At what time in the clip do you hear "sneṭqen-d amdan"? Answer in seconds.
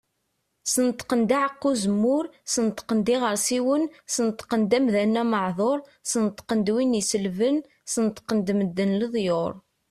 4.13-5.19